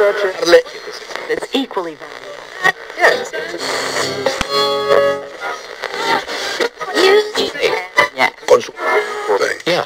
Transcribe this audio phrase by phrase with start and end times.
[0.00, 2.30] that's equally valuable.
[2.96, 3.30] Yes.
[8.16, 8.30] Yeah.
[8.48, 8.72] Con su...
[9.66, 9.84] Yeah.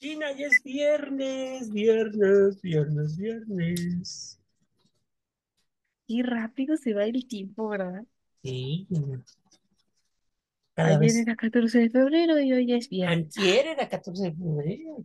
[0.00, 4.38] Gina, ya es viernes, viernes, viernes, viernes.
[6.06, 8.04] Qué rápido se va el tiempo, ¿verdad?
[8.42, 8.86] Sí.
[10.80, 11.16] Cada Ayer vez.
[11.16, 13.18] era 14 de febrero y hoy es viernes.
[13.18, 15.04] Antier era 14 de febrero.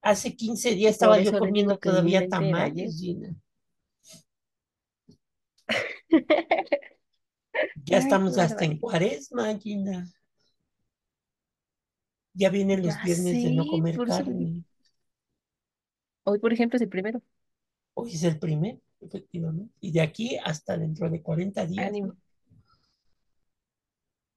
[0.00, 3.34] Hace 15 días estaba yo comiendo todavía tamales, Gina.
[7.84, 10.08] Ya estamos hasta en cuaresma, Gina.
[12.32, 14.64] Ya vienen los Ya viernes de no comer por eso carne.
[16.24, 17.22] Hoy, por ejemplo, es el primero.
[17.94, 19.72] Hoy es el primer, efectivamente.
[19.80, 22.16] Y de aquí hasta dentro de 40 días, Ánimo.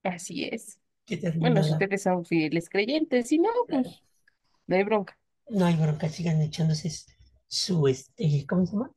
[0.07, 0.79] Así es.
[1.05, 3.89] Que Bueno, si ustedes son fieles creyentes, si no, Claro.
[3.89, 4.03] pues
[4.67, 5.17] no hay bronca.
[5.49, 6.89] No hay bronca, sigan echándose
[7.47, 8.91] su, este, ¿cómo se llama?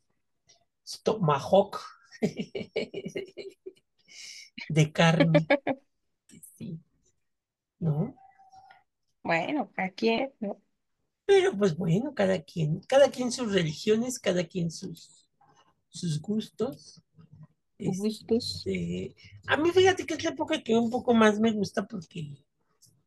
[0.85, 1.81] Su tomahawk
[4.69, 5.49] de carne.
[6.57, 6.81] Sí,
[7.81, 8.15] ¿no?
[9.23, 10.61] Bueno, aquí, ¿no?
[11.27, 15.29] Pero pues bueno, cada quien, cada quien sus religiones, cada quien sus,
[15.91, 17.03] sus gustos.
[17.81, 19.15] Este,
[19.47, 22.37] a mí fíjate que es la época que un poco más me gusta porque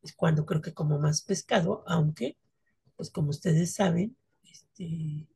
[0.01, 2.37] es cuando creo que como más pescado, aunque,
[2.95, 5.27] pues como ustedes saben, este,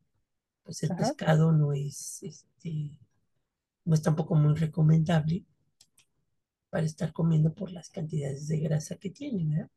[0.63, 0.97] pues el Ajá.
[0.99, 2.91] pescado no es, este,
[3.85, 5.45] no es tampoco muy recomendable
[6.69, 9.69] para estar comiendo por las cantidades de grasa que tiene, ¿verdad?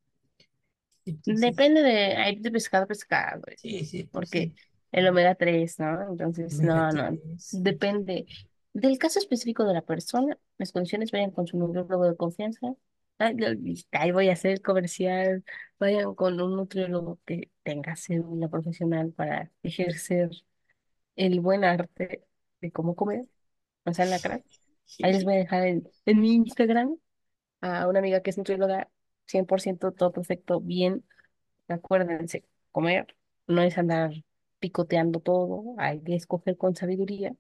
[1.07, 4.55] Entonces, Depende de, hay de pescado a pescado, sí, sí, pues porque sí,
[4.93, 6.11] el omega 3, ¿no?
[6.11, 7.59] Entonces, omega no, no, 3, sí.
[7.63, 8.27] depende
[8.73, 12.75] del caso específico de la persona, las condiciones, vayan con su nutriólogo de confianza.
[13.93, 15.45] Ahí voy a hacer el comercial,
[15.79, 20.31] vayan con un nutriólogo que tenga cédula profesional para ejercer
[21.17, 22.25] el buen arte
[22.61, 23.27] de cómo comer,
[23.85, 24.43] o sea, la cara.
[25.03, 26.97] Ahí les voy a dejar en, en mi Instagram
[27.61, 28.91] a una amiga que es nutrióloga,
[29.27, 31.05] 100% todo perfecto, bien.
[31.69, 33.17] Acuérdense, comer
[33.47, 34.13] no es andar
[34.61, 37.35] picoteando todo, hay que escoger con sabiduría,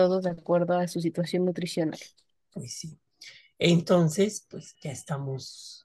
[0.00, 2.00] todo de acuerdo a su situación nutricional.
[2.52, 2.98] Pues sí.
[3.58, 5.84] Entonces, pues ya estamos,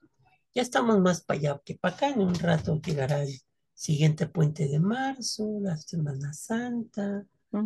[0.54, 2.08] ya estamos más para allá que para acá.
[2.08, 3.38] En un rato llegará el
[3.74, 7.64] siguiente puente de marzo, la Semana Santa, ¿Mm?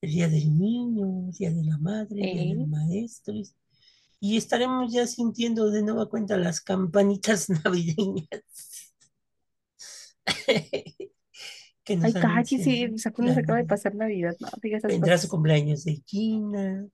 [0.00, 3.34] el Día del Niño, el Día de la Madre, el Día Eh, del Maestro.
[4.18, 8.42] Y estaremos ya sintiendo de nueva cuenta las campanitas navideñas
[11.84, 15.28] que nos Ay, anuncian pues apenas la acaba de pasar Navidad, no esas Vendrá su
[15.28, 16.88] cumpleaños de Gina,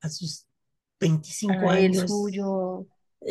[0.00, 0.46] a sus
[1.00, 2.86] 25 Ay, el años, suyo.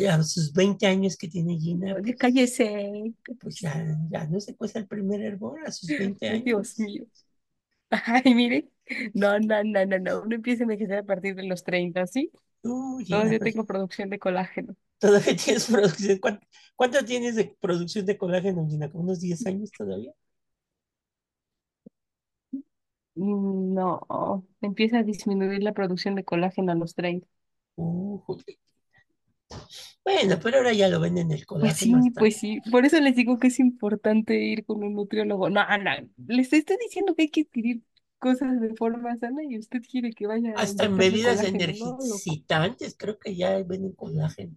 [0.08, 3.14] a sus 20 años que tiene Gina, pues, cállese.
[3.38, 3.74] pues ya,
[4.10, 6.78] ya no se cuesta el primer hervor a sus 20 Ay, Dios años.
[6.78, 7.06] mío.
[7.90, 8.70] Ay, mire.
[9.14, 10.22] No, no, no, no, no.
[10.22, 12.32] Uno empieza a envejecer a partir de los 30, ¿sí?
[13.04, 14.76] Gina, Todavía pues, tengo producción de colágeno.
[14.98, 16.18] todavía tienes producción.
[16.18, 18.90] ¿Cuánto, cuánto tienes de producción de colágeno, Gina?
[18.90, 20.12] ¿Como unos 10 años todavía?
[23.18, 27.26] Mm, No, empieza a disminuir la producción de colágeno a los 30.
[27.76, 28.44] Uy,
[30.04, 32.18] bueno, pero ahora ya lo venden el Pues colágeno sí, hasta.
[32.18, 32.60] pues sí.
[32.70, 35.50] Por eso les digo que es importante ir con un nutriólogo.
[35.50, 35.90] No, no,
[36.28, 37.82] les estoy diciendo que hay que adquirir
[38.18, 41.74] cosas de forma sana y usted quiere que vaya a Hasta en inyectarse bebidas colágeno,
[41.76, 42.38] no, loco.
[42.38, 44.56] energicitantes creo que ya venden colágeno,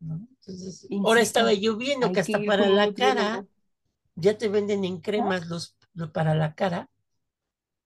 [0.00, 0.26] ¿no?
[0.40, 2.92] Entonces, ahora estaba Insisto, yo viendo que hay que hasta ir para con un la
[2.92, 3.48] cara nutriólogo.
[4.16, 5.34] ya te venden en ¿Ah?
[5.34, 6.90] cremas los, lo- para la cara,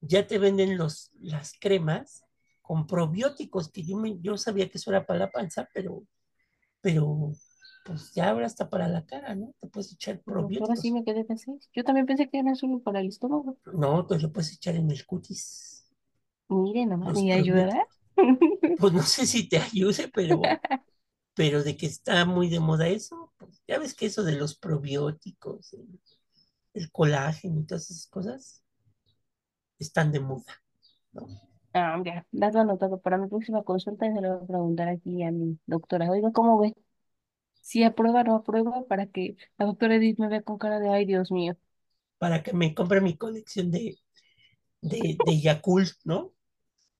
[0.01, 2.23] ya te venden los, las cremas
[2.61, 6.03] con probióticos, que yo, me, yo sabía que eso era para la panza, pero,
[6.81, 7.31] pero
[7.85, 9.53] pues ya ahora está para la cara, ¿no?
[9.59, 10.93] Te puedes echar Pero ahora sí probióticos.
[10.93, 11.59] me quedé así.
[11.73, 13.57] Yo también pensé que era solo para el estómago.
[13.71, 15.87] No, pues lo puedes echar en el cutis,
[16.49, 17.75] Mire nomás, ¿me ayudará?
[17.75, 17.99] probióticos.
[18.75, 20.59] Pues no sé si te ayude, pero,
[21.35, 24.57] pero de que está muy de moda eso, pues ya ves que eso de los
[24.57, 26.01] probióticos, el,
[26.73, 28.63] el colágeno y todas esas cosas
[29.79, 30.61] están de moda,
[31.13, 31.27] ¿no?
[31.73, 35.23] Ah, ya, dato anotado para mi próxima consulta y se lo voy a preguntar aquí
[35.23, 36.09] a mi doctora.
[36.09, 36.75] Oiga, ¿cómo ve?
[37.61, 40.89] Si aprueba o no aprueba para que la doctora Edith me vea con cara de
[40.89, 41.55] ay, Dios mío.
[42.17, 43.97] Para que me compre mi colección de,
[44.81, 46.33] de, de Yakult, ¿no?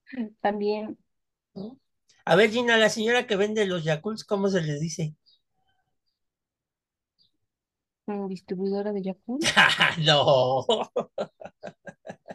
[0.41, 0.97] También,
[1.55, 1.79] ¿No?
[2.25, 5.15] A ver, Gina, la señora que vende los Yakults, ¿cómo se les dice?
[8.27, 9.43] distribuidora de Yakult.
[10.05, 10.65] no,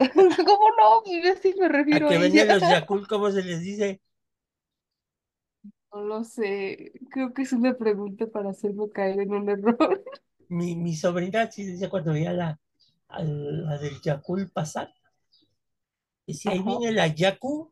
[0.47, 1.03] ¿Cómo no?
[1.43, 2.47] Sí me a refiero que a venden ella.
[2.49, 4.01] los Yakult, ¿cómo se les dice?
[5.93, 6.93] No lo sé.
[7.11, 10.05] Creo que es una pregunta para hacerme caer en un error.
[10.49, 12.59] Mi, mi sobrina sí decía cuando veía la,
[13.09, 14.91] a la del Yakul pasar,
[16.27, 16.63] decía, ahí Ajá.
[16.63, 17.71] viene la Yaku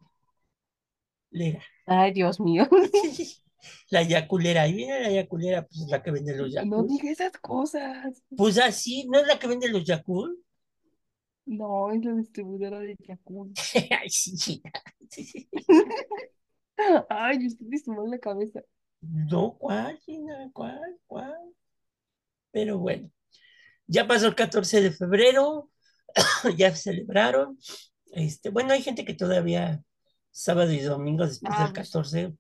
[1.33, 1.63] Lera.
[1.87, 2.69] Ay, Dios mío.
[3.91, 6.93] La yaculera, ahí viene la yaculera, pues es la que vende los No Yakult.
[6.93, 8.23] diga esas cosas.
[8.37, 10.39] Pues así, ¿no es la que vende los Yakult?
[11.45, 13.59] No, es la distribuidora de Yakult.
[14.01, 14.63] Ay, sí.
[17.09, 18.61] Ay, usted me sumó la cabeza.
[19.01, 20.51] No, ¿cuál, Gina?
[20.53, 20.99] ¿Cuál?
[21.07, 21.55] ¿Cuál?
[22.53, 23.11] Pero bueno,
[23.87, 25.71] ya pasó el 14 de febrero,
[26.57, 27.59] ya celebraron.
[28.13, 29.83] Este, bueno, hay gente que todavía
[30.31, 32.35] sábado y domingo después Ah, del pues 14,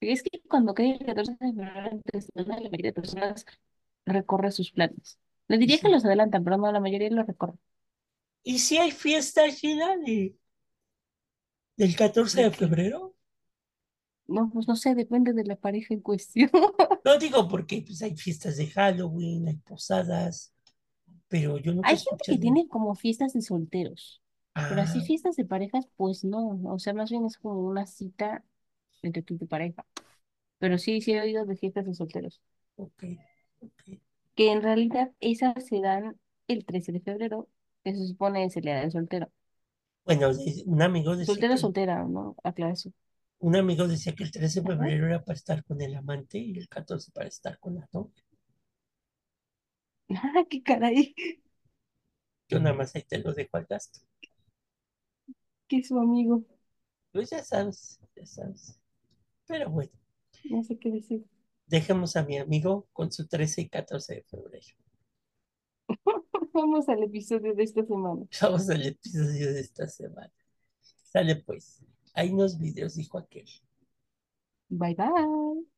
[0.00, 2.00] es que cuando cae el 14 de febrero,
[2.34, 3.46] la mayoría de personas
[4.06, 5.18] recorre sus planes.
[5.48, 7.54] Le diría que los adelantan, pero no, la mayoría los recorre.
[8.44, 10.36] ¿Y si hay fiesta, Gina, de,
[11.76, 13.14] del 14 ¿De febrero?
[14.26, 16.50] No, pues no sé, depende de la pareja en cuestión.
[17.04, 20.52] No digo porque pues, hay fiestas de Halloween, hay posadas,
[21.28, 24.22] pero yo he Hay gente que tiene como fiestas de solteros,
[24.66, 26.60] pero así Ah, fiestas de parejas, pues no.
[26.64, 28.44] O sea, más bien es como una cita
[29.02, 29.86] entre tú y tu pareja.
[30.58, 32.42] Pero sí, sí he oído de fiestas de solteros,
[32.76, 33.02] ok,
[33.60, 33.82] ok.
[34.34, 36.18] que en realidad esas se dan
[36.48, 37.48] el 13 de febrero,
[37.84, 39.30] que se supone es el día del soltero.
[40.06, 42.36] Bueno, de- un amigo decía Soltero, que soltera, ¿no?
[42.44, 42.92] Aclara eso.
[43.38, 44.74] un amigo decía que el 13 de Ajá.
[44.74, 48.24] febrero era para estar con el amante y el 14 para estar con la novia.
[50.14, 51.14] Ah, qué caray,
[52.48, 54.00] Yo nada más ahí te lo dejo al gasto.
[55.68, 56.42] que es su amigo.
[57.12, 58.78] Pues ya sabes, ya sabes.
[59.46, 59.92] Pero bueno,
[60.48, 61.26] No sé qué decir.
[61.66, 64.66] dejemos a mi amigo con su 13 y 14 de febrero.
[66.54, 68.26] Vamos al episodio de esta semana.
[68.40, 70.32] Vamos al episodio de esta semana.
[71.12, 71.84] Sale pues.
[72.14, 73.46] Hay unos videos, dijo aquel.
[74.68, 75.73] Bye bye.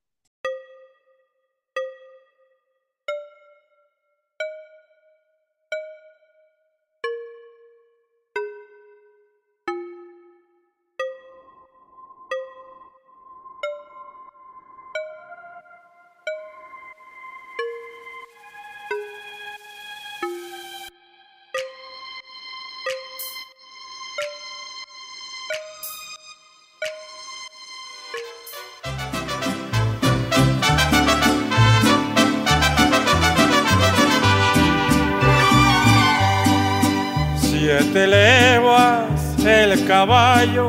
[39.97, 40.69] Caballo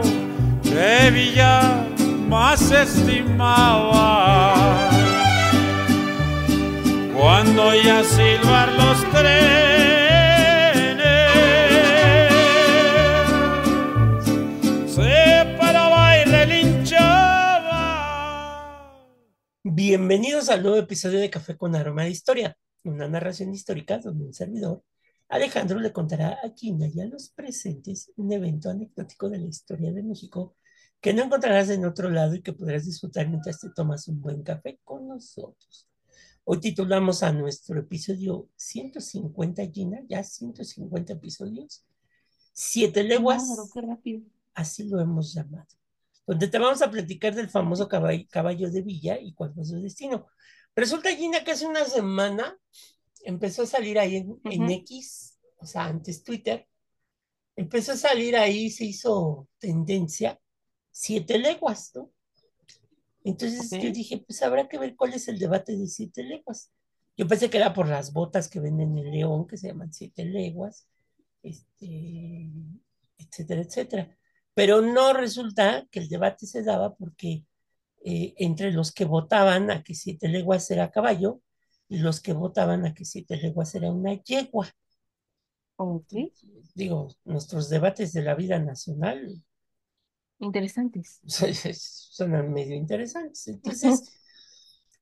[0.64, 1.86] que Villa
[2.30, 3.94] más estimaba.
[7.14, 9.44] Cuando ya silbar los trenes,
[14.96, 17.84] se paraba y relinchaba.
[19.66, 24.34] Bienvenidos al nuevo episodio de Café con Aroma de Historia, una narración histórica donde un
[24.34, 24.84] servidor,
[25.30, 29.92] Alejandro, le contará a Gina y a los presentes un evento anecdótico de la historia
[29.92, 30.56] de México
[31.02, 34.42] que no encontrarás en otro lado y que podrás disfrutar mientras te tomas un buen
[34.42, 35.88] café con nosotros.
[36.46, 41.86] Hoy titulamos a nuestro episodio 150, Gina, ya 150 episodios,
[42.54, 43.44] Siete leguas,
[43.74, 44.22] qué rápido.
[44.56, 45.68] así lo hemos llamado
[46.28, 49.80] donde te vamos a platicar del famoso caballo, caballo de Villa y cuál fue su
[49.82, 50.28] destino.
[50.76, 52.60] Resulta, Gina, que hace una semana
[53.28, 54.72] empezó a salir ahí en, en Ujú.
[54.72, 56.66] X, o sea, antes Twitter,
[57.58, 60.40] empezó a salir ahí, se hizo tendencia,
[60.92, 62.10] siete leguas, ¿no?
[63.26, 66.72] Entonces yo dije, pues habrá que ver cuál es el debate de siete leguas.
[67.18, 70.24] Yo pensé que era por las botas que venden en León, que se llaman siete
[70.24, 70.88] leguas,
[71.44, 72.50] este,
[73.18, 74.18] etcétera, etcétera.
[74.54, 77.44] Pero no resulta que el debate se daba porque
[78.06, 81.42] eh, entre los que votaban a que siete leguas era caballo
[81.90, 84.68] los que votaban a que siete leguas era una yegua.
[85.78, 86.14] Ok.
[86.76, 89.44] Digo, nuestros debates de la vida nacional
[90.40, 91.20] Interesantes.
[92.12, 93.48] suenan medio interesantes.
[93.48, 94.04] Entonces,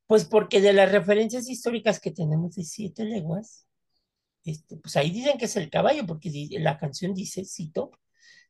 [0.07, 3.67] pues porque de las referencias históricas que tenemos de siete leguas,
[4.43, 7.91] este, pues ahí dicen que es el caballo, porque la canción dice, cito,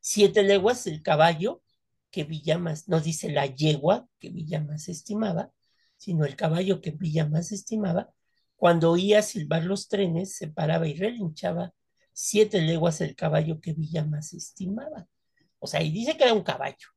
[0.00, 1.62] siete leguas el caballo
[2.10, 5.52] que Villa más, no dice la yegua que Villa más estimaba,
[5.96, 8.12] sino el caballo que Villa más estimaba,
[8.56, 11.72] cuando oía silbar los trenes, se paraba y relinchaba
[12.12, 15.06] siete leguas el caballo que Villa más estimaba.
[15.58, 16.88] O sea, ahí dice que era un caballo,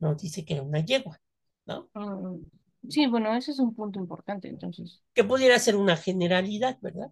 [0.00, 1.20] no dice que era una yegua,
[1.66, 1.90] ¿no?
[1.94, 2.44] Mm,
[2.88, 5.02] Sí, bueno, ese es un punto importante, entonces.
[5.14, 7.10] Que pudiera ser una generalidad, ¿verdad?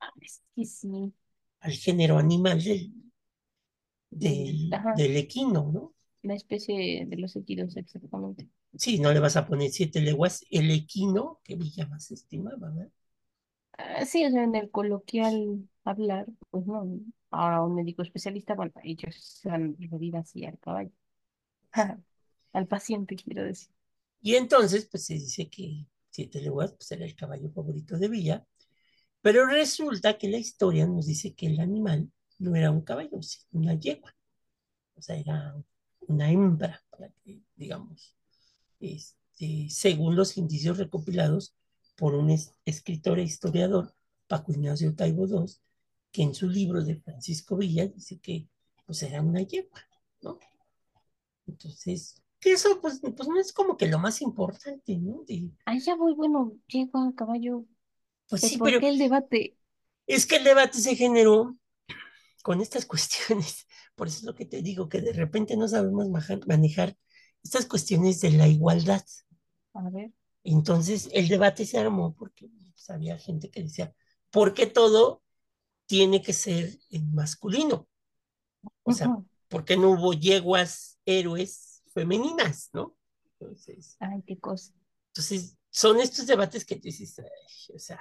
[0.00, 1.12] Ah, es que sí.
[1.60, 2.92] Al género animal del,
[4.10, 5.93] del, del equino, ¿no?
[6.24, 8.48] La especie de los equinos exactamente.
[8.76, 12.88] Sí, no le vas a poner siete leguas, el equino, que Villa más estimaba, ¿verdad?
[13.78, 17.00] Ah, sí, o sea, en el coloquial hablar, pues no.
[17.30, 20.92] Ahora un médico especialista, bueno, ellos se van a referir así al caballo.
[22.52, 23.68] Al paciente, quiero decir.
[24.22, 28.46] Y entonces, pues se dice que siete leguas pues, era el caballo favorito de Villa,
[29.20, 33.60] pero resulta que la historia nos dice que el animal no era un caballo, sino
[33.60, 34.14] una yegua.
[34.96, 35.56] O sea, era
[36.08, 38.14] una hembra, para que, digamos,
[38.80, 41.54] este, según los indicios recopilados
[41.96, 43.94] por un es- escritor e historiador,
[44.28, 45.60] Paco Ignacio Taibo II,
[46.12, 48.48] que en su libro de Francisco Villa dice que
[48.86, 49.80] pues era una yegua,
[50.22, 50.38] ¿no?
[51.46, 55.22] Entonces, que eso pues, pues no es como que lo más importante, ¿no?
[55.26, 57.64] De- Ahí ya voy, bueno, llego a caballo.
[58.28, 59.56] pues ¿De sí, ¿Por pero qué el debate?
[60.06, 61.56] es que el debate se generó
[62.42, 63.66] con estas cuestiones.
[63.96, 66.08] Por eso es lo que te digo, que de repente no sabemos
[66.46, 66.96] manejar
[67.42, 69.02] estas cuestiones de la igualdad.
[69.74, 70.10] A ver.
[70.44, 73.94] Entonces, el debate se armó porque pues, había gente que decía,
[74.30, 75.22] ¿por qué todo
[75.86, 77.88] tiene que ser en masculino?
[78.84, 79.26] O sea, Ujú.
[79.48, 82.96] ¿por qué no hubo yeguas héroes femeninas, no?
[83.40, 84.72] Entonces, Ay, qué cosa.
[85.08, 88.00] entonces son estos debates que te dices, "Ay, o sea,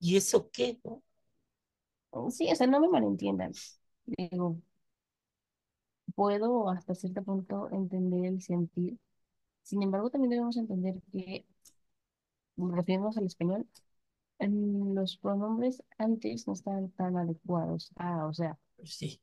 [0.00, 1.02] ¿y eso qué, no?
[2.30, 3.52] Sí, o sea, no me malentiendan.
[4.06, 4.60] Digo,
[6.14, 8.98] puedo hasta cierto punto entender el sentir.
[9.62, 11.46] Sin embargo, también debemos entender que,
[12.56, 13.66] refiriéndonos al español,
[14.38, 17.92] en los pronombres antes no estaban tan adecuados.
[17.96, 19.20] Ah, o sea, sí,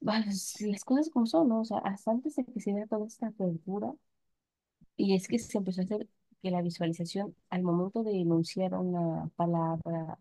[0.00, 1.60] las, las cosas como son, ¿no?
[1.62, 3.94] O sea, hasta antes de que se diera toda esta apertura,
[4.96, 6.08] y es que se empezó a hacer
[6.42, 10.18] que la visualización al momento de enunciar una palabra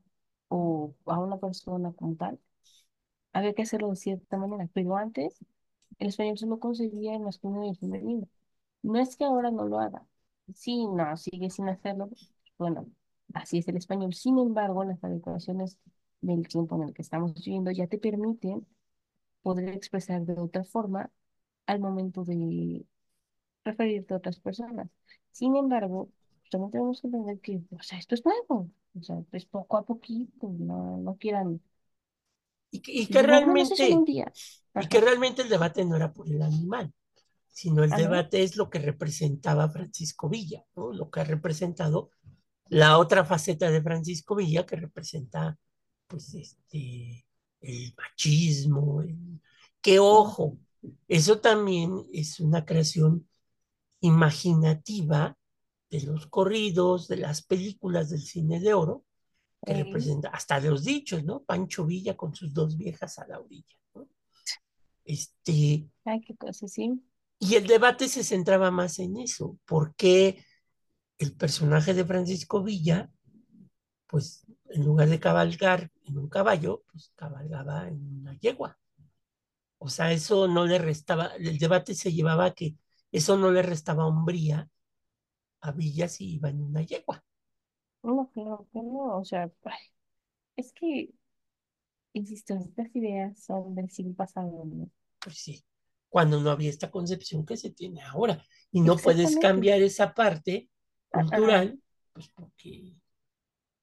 [0.50, 2.39] o a una persona como tal,
[3.34, 5.36] había que hacerlo de cierta manera, pero antes
[6.00, 8.27] el español solo concebía el masculino y el femenino.
[8.84, 10.05] No es que ahora no lo haga.
[10.53, 12.10] Sí, no, sigue sin hacerlo.
[12.58, 12.88] Bueno,
[13.34, 14.13] así es el español.
[14.13, 15.77] Sin embargo, las adecuaciones
[16.22, 18.65] del tiempo en el que estamos viviendo ya te permiten
[19.41, 21.12] poder expresar de otra forma
[21.67, 22.86] al momento de
[23.65, 24.89] referirte a otras personas.
[25.31, 26.10] Sin embargo,
[26.51, 28.69] también tenemos que entender que, o sea, esto es nuevo.
[29.00, 30.50] O sea, es poco a poquito.
[30.60, 31.62] No, no quieran.
[32.71, 34.31] Y que, y un realmente, día.
[34.77, 36.93] y que realmente el debate no era por el animal,
[37.49, 40.93] sino el debate es lo que representaba Francisco Villa, ¿no?
[40.93, 42.11] Lo que ha representado
[42.69, 45.57] la otra faceta de Francisco Villa que representa,
[46.07, 47.25] pues, este,
[47.61, 49.41] el machismo, el-
[49.81, 50.57] que ojo,
[51.07, 53.27] eso también es una creación
[54.01, 55.38] imaginativa
[55.91, 59.05] de los corridos, de las películas del cine de oro,
[59.65, 61.43] que representa hasta los dichos, ¿no?
[61.43, 64.07] Pancho Villa con sus dos viejas a la orilla, ¿no?
[65.03, 67.01] Este, ay, qué cosa, sí.
[67.39, 70.43] y el debate se centraba más en eso, ¿por qué
[71.17, 73.09] el personaje de Francisco Villa,
[74.07, 78.77] pues en lugar de cabalgar en un caballo, pues cabalgaba en una yegua?
[79.79, 82.75] O sea, eso no le restaba, el debate se llevaba a que
[83.11, 84.69] eso no le restaba hombría
[85.61, 87.23] a Villa si iba en una yegua.
[88.03, 89.18] No, claro que no.
[89.20, 89.77] O sea, ay,
[90.58, 91.12] es que,
[92.13, 94.89] insisto, estas ideas son del siglo pasado, ¿no?
[95.20, 95.63] Pues sí,
[96.10, 98.44] cuando no había esta concepción que se tiene ahora.
[98.72, 99.38] Y no puedes Exactamente.
[99.38, 100.70] cambiar esa parte
[101.10, 101.79] cultural,
[102.13, 102.96] pues porque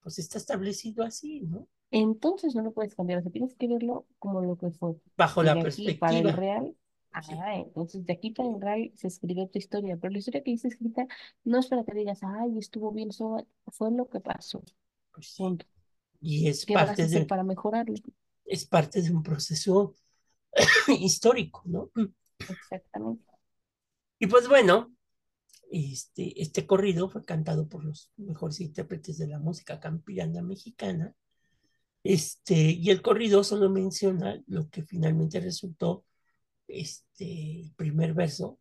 [0.01, 1.67] pues está establecido así, ¿no?
[1.91, 4.95] Entonces no lo puedes cambiar, o sea, tienes que verlo como lo que fue.
[5.17, 6.33] Bajo Y la de aquí para el perspectiva.
[6.33, 6.75] real,
[7.25, 10.51] Ah, entonces de aquí para el real se escribió tu historia, pero la historia que
[10.51, 11.07] dice escrita
[11.43, 14.61] no es para que digas, ay, estuvo bien, eso fue lo que pasó.
[15.11, 15.43] Pues sí.
[15.43, 15.65] Punto.
[16.19, 17.95] Y es ¿Qué vas a parte hacer de, para mejorarlo?
[18.47, 19.93] es parte de un proceso
[20.99, 21.91] histórico, ¿no?
[22.39, 23.25] Exactamente.
[24.19, 24.95] Y pues bueno,
[25.69, 31.13] este, este corrido fue cantado por los mejores intérpretes de la música campirana mexicana.
[32.03, 36.05] Este, y el corrido solo menciona lo que finalmente resultó
[36.67, 38.59] este, el primer verso,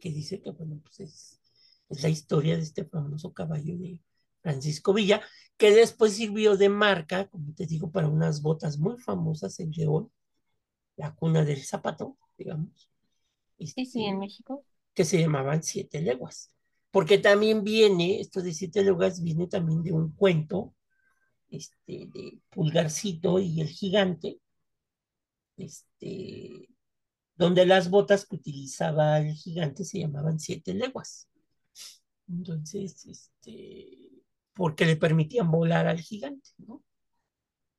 [0.00, 1.40] que dice que, bueno, pues es,
[1.88, 4.00] es la historia de este famoso caballo de
[4.42, 5.22] Francisco Villa,
[5.56, 10.10] que después sirvió de marca, como te digo, para unas botas muy famosas en León,
[10.96, 12.90] la cuna del zapato, digamos,
[13.58, 14.64] Sí, sí, en este, México.
[14.94, 16.54] que se llamaban Siete Leguas.
[16.90, 20.74] Porque también viene, esto de Siete Leguas viene también de un cuento
[21.50, 24.40] este, de Pulgarcito y el gigante,
[25.56, 26.68] este,
[27.40, 31.26] donde las botas que utilizaba el gigante se llamaban Siete Leguas.
[32.28, 34.10] Entonces, este,
[34.52, 36.84] porque le permitían volar al gigante, ¿no?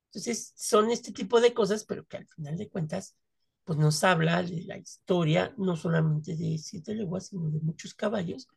[0.06, 3.16] Entonces, son este tipo de cosas, pero que al final de cuentas
[3.62, 8.48] pues nos habla de la historia, no solamente de siete leguas, sino de muchos caballos,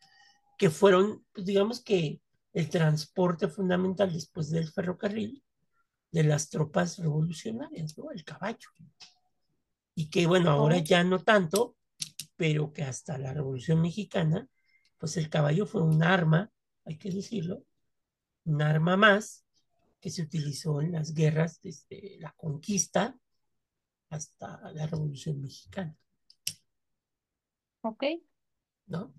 [0.57, 2.19] que fueron, pues digamos que
[2.51, 5.43] el transporte fundamental después del ferrocarril
[6.11, 8.09] de las tropas revolucionarias, ¿no?
[8.09, 8.69] El caballo.
[9.95, 11.77] Y que bueno, ahora ya no tanto,
[12.35, 14.47] pero que hasta la Revolución Mexicana,
[14.97, 16.51] pues el caballo fue un arma,
[16.83, 17.63] hay que decirlo,
[18.43, 19.45] un arma más
[19.99, 23.17] que se utilizó en las guerras desde la conquista
[24.09, 25.95] hasta la Revolución Mexicana,
[27.81, 28.03] ok,
[28.87, 29.13] ¿no?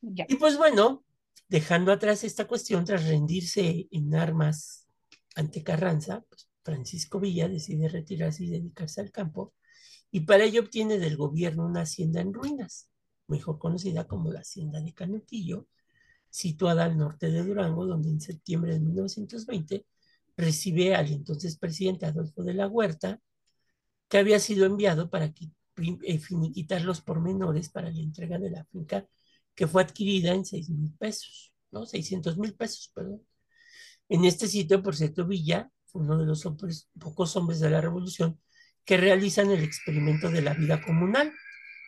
[0.00, 0.26] ya.
[0.28, 1.04] Y pues bueno,
[1.48, 4.88] dejando atrás esta cuestión, tras rendirse en armas
[5.34, 9.54] ante Carranza, pues Francisco Villa decide retirarse y dedicarse al campo,
[10.10, 12.90] y para ello obtiene del gobierno una hacienda en ruinas,
[13.28, 15.68] mejor conocida como la hacienda de Canutillo,
[16.28, 19.86] situada al norte de Durango, donde en septiembre de 1920
[20.36, 23.20] recibe al entonces presidente Adolfo de la Huerta,
[24.08, 29.06] que había sido enviado para eh, finiquitar los pormenores para la entrega de la finca
[29.54, 31.86] que fue adquirida en 6 mil pesos, ¿no?
[31.86, 33.22] 600 mil pesos, perdón.
[34.08, 38.40] En este sitio, por cierto, Villa uno de los hombres, pocos hombres de la revolución
[38.84, 41.32] que realizan el experimento de la vida comunal,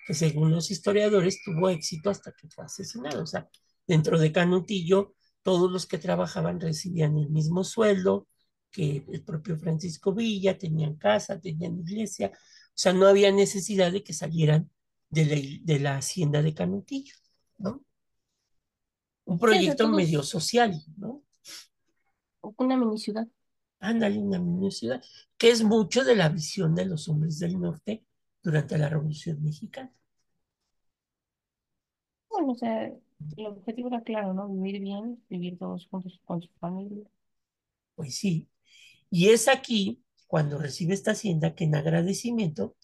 [0.06, 3.22] que según los historiadores tuvo éxito hasta que fue asesinado.
[3.22, 3.48] O sea,
[3.86, 8.26] dentro de Canutillo, todos los que trabajaban recibían el mismo sueldo
[8.70, 14.02] que el propio Francisco Villa, tenían casa, tenían iglesia, o sea, no había necesidad de
[14.04, 14.70] que salieran
[15.10, 17.14] de la, de la hacienda de Canutillo,
[17.58, 17.84] ¿no?
[19.24, 21.22] Un Sí, proyecto medio social, ¿no?
[22.56, 23.26] una mini ciudad.
[23.80, 25.02] Ándale, una mini ciudad,
[25.36, 28.04] que es mucho de la visión de los hombres del norte
[28.42, 29.92] durante la Revolución Mexicana.
[32.28, 32.86] Bueno, o sea,
[33.36, 34.48] el objetivo era claro, ¿no?
[34.48, 37.04] Vivir bien, vivir todos juntos con su familia.
[37.94, 38.48] Pues sí,
[39.10, 42.76] y es aquí cuando recibe esta hacienda que en agradecimiento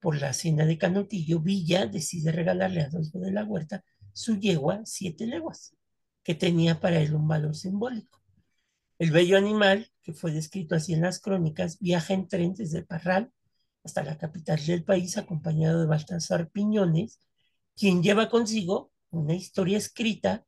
[0.00, 4.82] por la hacienda de Canutillo, Villa decide regalarle a Adolfo de la Huerta su yegua
[4.84, 5.74] siete leguas,
[6.22, 8.23] que tenía para él un valor simbólico.
[8.98, 13.32] El bello animal, que fue descrito así en las crónicas, viaja en tren desde Parral
[13.82, 17.20] hasta la capital del país acompañado de Baltasar Piñones,
[17.76, 20.46] quien lleva consigo una historia escrita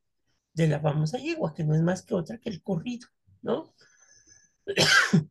[0.54, 3.08] de la famosa yegua, que no es más que otra que el corrido,
[3.42, 3.74] ¿no?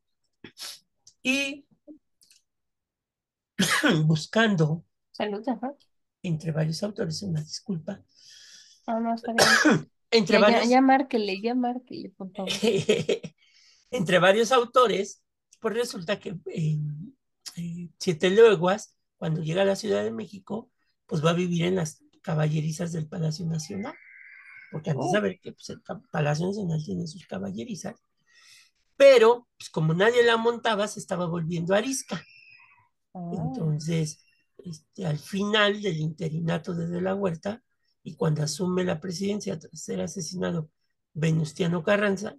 [1.23, 1.65] y
[4.05, 5.43] buscando Salud,
[6.21, 8.03] entre varios autores, una disculpa,
[8.87, 9.89] no, está bien.
[10.11, 12.61] entre Ya, varios, ya márquele, ya márquele, por favor.
[13.91, 15.23] entre varios autores,
[15.59, 17.15] pues resulta que en
[17.57, 20.71] eh, Siete Leguas, cuando llega a la Ciudad de México,
[21.05, 23.95] pues va a vivir en las caballerizas del Palacio Nacional,
[24.71, 27.95] porque antes de Oh, saber que pues, el Palacio Nacional tiene sus caballerizas,
[28.97, 32.23] pero pues como nadie la montaba, se estaba volviendo arisca.
[33.15, 34.23] ah, Entonces,
[34.57, 37.63] este, al final del interinato de De la Huerta
[38.05, 40.69] y cuando asume la presidencia tras ser asesinado
[41.13, 42.35] Venustiano Carranza,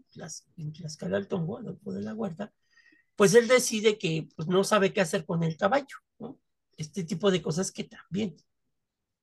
[0.56, 2.52] en Tlaxcala Tongo, Adolfo de la Huerta,
[3.16, 6.38] pues él decide que pues, no sabe qué hacer con el caballo, ¿no?
[6.76, 8.36] Este tipo de cosas que también,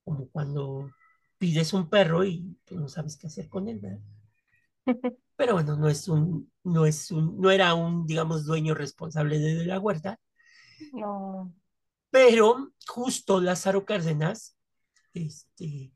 [0.04, 0.92] como cuando
[1.38, 4.00] pides un perro y pues, no sabes qué hacer con él, ¿verdad?
[5.38, 9.56] Pero bueno, no es un, no es un, no era un, digamos, dueño responsable de
[9.56, 10.20] De la Huerta,
[10.92, 11.54] no.
[12.10, 14.58] pero justo Lázaro Cárdenas,
[15.14, 15.92] este,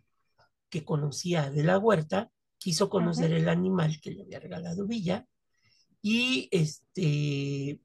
[0.70, 5.26] que conocía De la Huerta, quiso conocer el animal que le había regalado Villa
[6.02, 7.80] y este,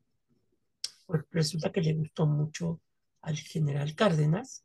[1.07, 2.81] pues resulta que le gustó mucho
[3.21, 4.65] al general Cárdenas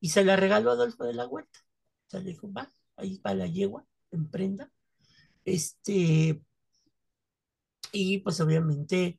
[0.00, 1.60] y se la regaló a Adolfo de la Huerta.
[2.06, 4.70] O sea, le dijo, va, ahí va la yegua, en prenda.
[5.44, 6.40] Este,
[7.92, 9.18] y pues obviamente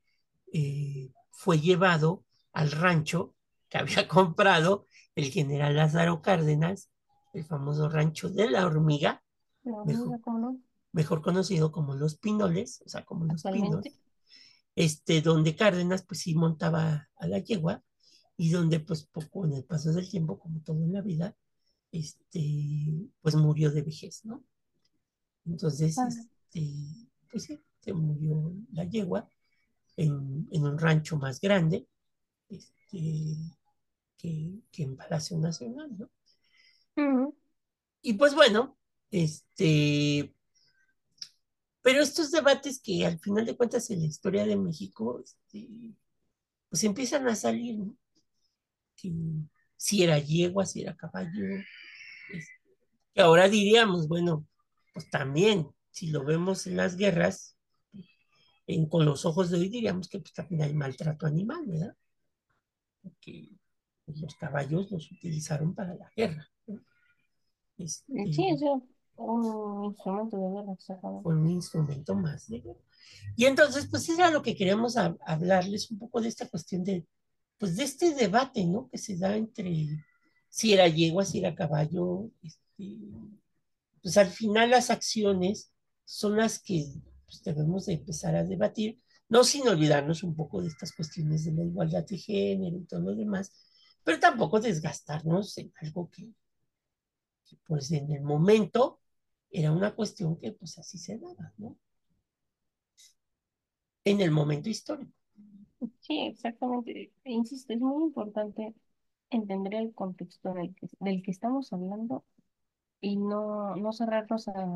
[0.53, 3.35] eh, fue llevado al rancho
[3.69, 6.89] que había comprado el general Lázaro Cárdenas,
[7.35, 9.21] el famoso rancho de la hormiga,
[10.91, 13.85] mejor, conocido como los Pinoles, o sea, como los pinos,
[14.75, 17.83] este, donde Cárdenas pues sí montaba a la yegua
[18.37, 21.35] y donde pues poco en el paso del tiempo, como todo en la vida,
[21.91, 24.43] este, pues murió de vejez, ¿no?
[25.45, 29.29] Entonces, Ah, este, pues sí, se murió la yegua
[29.97, 31.87] en, en un rancho más grande
[32.49, 33.35] este,
[34.17, 36.09] que, que en Palacio Nacional, ¿no?
[38.01, 38.77] Y pues bueno,
[39.11, 40.33] este,
[41.81, 45.69] pero estos debates que al final de cuentas en la historia de México, este,
[46.69, 47.95] pues empiezan a salir, ¿no?
[48.95, 49.11] Que
[49.77, 51.43] si era yegua, si era caballo,
[53.13, 54.47] que ahora diríamos, bueno,
[54.93, 57.55] pues también, si lo vemos en las guerras,
[58.89, 61.95] con los ojos de hoy diríamos que pues también hay maltrato animal, ¿verdad?
[63.01, 63.49] Porque
[64.07, 66.49] los caballos los utilizaron para la guerra.
[67.77, 68.61] Este, Sí, es
[69.17, 70.75] un instrumento de guerra,
[71.21, 72.79] fue un instrumento más de guerra.
[73.35, 77.05] Y entonces, pues era lo que queríamos hab- hablarles un poco de esta cuestión de,
[77.57, 78.89] pues de este debate, ¿no?
[78.91, 79.87] Que se da entre
[80.49, 82.97] si era yegua, si era caballo, este,
[84.01, 85.71] pues al final las acciones
[86.05, 86.85] son las que
[87.25, 91.53] pues, debemos de empezar a debatir, no sin olvidarnos un poco de estas cuestiones de
[91.53, 93.51] la igualdad de género y todo lo demás,
[94.03, 96.31] pero tampoco desgastarnos en algo que,
[97.67, 98.99] pues en el momento
[99.49, 101.77] era una cuestión que pues así se daba, ¿no?
[104.05, 105.11] En el momento histórico.
[106.01, 107.11] Sí, exactamente.
[107.23, 108.73] E Insisto, es muy importante
[109.29, 112.25] entender el contexto del que, del que estamos hablando
[113.01, 114.67] y no, no cerrarnos a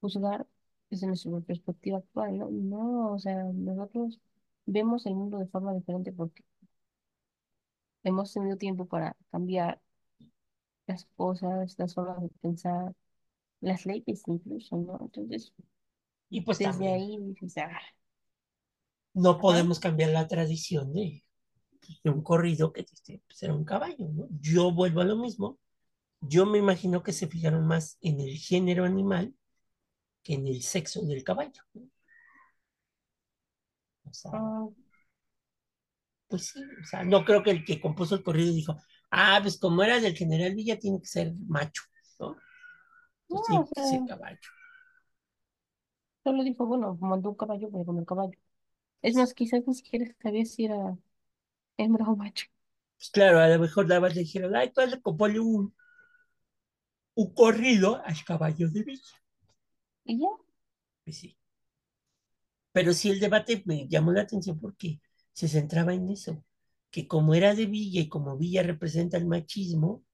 [0.00, 0.46] juzgar
[0.90, 2.50] desde nuestra perspectiva actual, ¿no?
[2.50, 4.20] No, o sea, nosotros
[4.66, 6.44] vemos el mundo de forma diferente porque
[8.02, 9.80] hemos tenido tiempo para cambiar
[10.88, 12.94] las cosas, las formas de pensar,
[13.60, 14.98] las leyes incluso, ¿no?
[15.02, 15.54] Entonces,
[16.30, 17.80] Y pues desde también ahí dices, ah,
[19.14, 21.24] no ajá, podemos cambiar la tradición de,
[22.04, 24.28] de un corrido que este, pues, era un caballo, ¿no?
[24.40, 25.58] Yo vuelvo a lo mismo.
[26.20, 29.34] Yo me imagino que se fijaron más en el género animal
[30.22, 31.62] que en el sexo del caballo.
[31.74, 31.82] ¿no?
[34.04, 34.68] O sea, ah,
[36.28, 38.76] pues sí, o sea, no creo que el que compuso el corrido dijo,
[39.10, 41.82] ah, pues como era del general Villa, tiene que ser macho,
[42.20, 42.36] ¿no?
[43.28, 44.38] no, Pues tiene o que ser caballo.
[46.24, 48.38] solo dijo, bueno, mandó un caballo, voy a comer caballo.
[49.02, 50.98] Es más, quizás ni siquiera sabía si era
[51.78, 52.46] hembra o macho.
[52.96, 55.74] Pues claro, a lo mejor nada más le dijeron, ay, tú le compone un,
[57.16, 59.16] un corrido al caballo de Villa.
[60.04, 60.28] Y ya,
[61.04, 61.36] Pues sí.
[62.72, 65.00] Pero sí el debate me llamó la atención porque
[65.32, 66.44] se centraba en eso,
[66.90, 70.04] que como era de Villa y como Villa representa el machismo,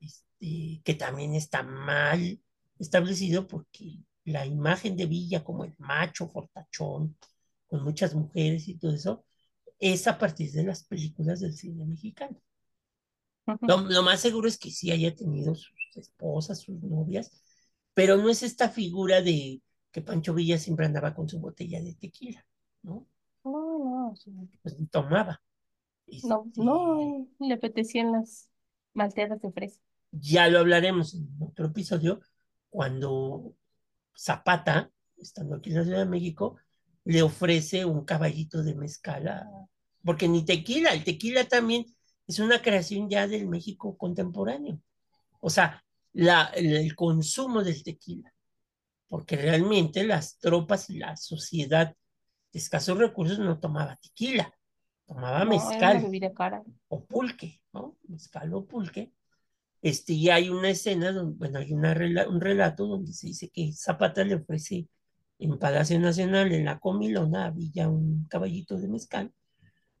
[0.00, 2.40] este, que también está mal
[2.78, 7.16] establecido porque la imagen de Villa como el macho fortachón,
[7.68, 9.24] con muchas mujeres y todo eso,
[9.78, 12.40] es a partir de las películas del cine mexicano.
[13.46, 17.30] Lo, lo más seguro es que sí haya tenido sus esposas, sus novias,
[17.94, 21.94] pero no es esta figura de que Pancho Villa siempre andaba con su botella de
[21.94, 22.44] tequila,
[22.82, 23.06] ¿no?
[23.44, 25.40] no, no, Pues tomaba.
[26.24, 28.50] No, no le apetecían las
[28.94, 29.80] malteadas de fresa.
[30.10, 32.20] ya lo hablaremos en otro episodio,
[32.70, 33.54] cuando
[34.16, 36.56] Zapata, estando aquí en la Ciudad de México,
[37.04, 39.48] le ofrece un caballito de mezcal a...
[40.04, 41.86] Porque ni tequila, el tequila también
[42.26, 44.80] es una creación ya del México contemporáneo.
[45.40, 48.32] O sea, la, el, el consumo del tequila.
[49.08, 51.94] Porque realmente las tropas y la sociedad
[52.52, 54.52] de escasos recursos no tomaba tequila,
[55.14, 56.62] tomaba No, mezcal bebida cara.
[56.88, 57.96] o pulque, ¿no?
[58.08, 59.12] Mezcal o pulque.
[59.82, 61.92] Este, y hay una escena, donde, bueno, hay una,
[62.28, 64.88] un relato donde se dice que Zapata le ofrece
[65.38, 69.32] en Palacio Nacional, en la comilona, a Villa un caballito de mezcal,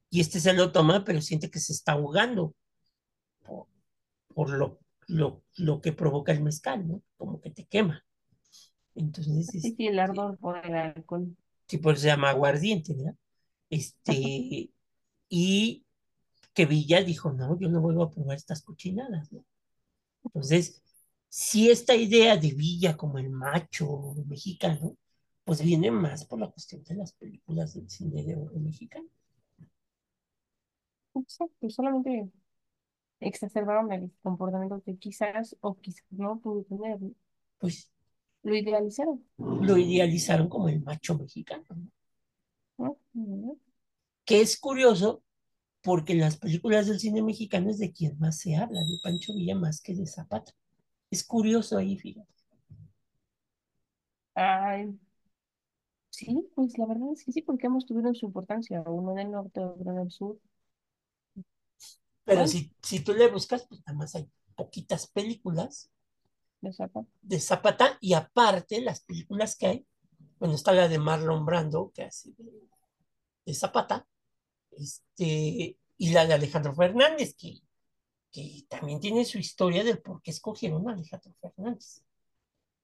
[0.08, 2.54] y este se lo toma, pero siente que se está ahogando
[3.42, 3.66] por,
[4.34, 7.02] por lo, lo, lo que provoca el mezcal, ¿no?
[7.16, 8.04] Como que te quema.
[8.94, 11.36] Entonces, Sí, sí, el este, ardor por el alcohol.
[11.66, 13.16] sí, por eso se llama aguardiente, ¿verdad?
[13.70, 14.70] Este,
[15.34, 15.86] y
[16.54, 19.44] que Villa dijo, no, yo no vuelvo a probar estas cochinadas, ¿no?
[20.24, 20.82] Entonces,
[21.28, 24.96] si esta idea de Villa como el macho mexicano,
[25.44, 29.08] pues viene más por la cuestión de las películas del cine de oro mexicano.
[31.14, 32.30] Exacto, solamente
[33.20, 36.98] exacerbaron el comportamiento que quizás o quizás no pudo tener.
[37.58, 37.90] Pues
[38.44, 39.24] Lo idealizaron.
[39.38, 41.64] lo idealizaron como el macho mexicano,
[42.78, 42.96] ¿no?
[43.14, 43.56] ¿no?
[44.32, 45.22] Que es curioso
[45.82, 49.34] porque en las películas del cine mexicano es de quien más se habla, de Pancho
[49.34, 50.54] Villa más que de Zapata.
[51.10, 52.32] Es curioso ahí, fíjate.
[54.34, 54.98] Ay,
[56.08, 59.30] sí, pues la verdad es que sí, porque ambos tuvieron su importancia, uno en el
[59.32, 60.38] norte, otro en el sur.
[62.24, 65.90] Pero si, si tú le buscas, pues nada más hay poquitas películas
[66.62, 67.06] de Zapata.
[67.20, 69.86] de Zapata y aparte las películas que hay,
[70.38, 72.70] bueno, está la de Marlon Brando que hace de,
[73.44, 74.06] de Zapata,
[74.76, 77.60] este, y la de Alejandro Fernández, que,
[78.30, 82.02] que también tiene su historia del por qué escogieron a Alejandro Fernández,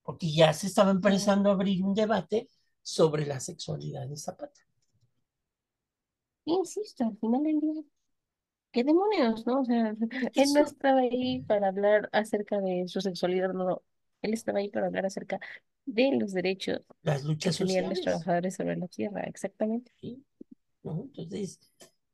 [0.03, 2.48] porque ya se estaba empezando a abrir un debate
[2.83, 4.61] sobre la sexualidad de Zapata.
[6.44, 7.83] Insisto, al final del día,
[8.72, 9.61] ¿qué demonios, no?
[9.61, 9.94] O sea,
[10.35, 13.83] él no estaba ahí para hablar acerca de su sexualidad, no.
[14.22, 15.38] Él estaba ahí para hablar acerca
[15.85, 19.92] de los derechos las que luchas tenían los sociales, trabajadores sobre la tierra, exactamente.
[20.01, 20.24] ¿sí?
[20.83, 21.11] ¿No?
[21.17, 21.61] Entonces,